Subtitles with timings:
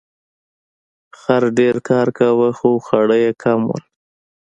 [1.19, 3.77] خر ډیر کار کاوه خو خواړه یې کم وو.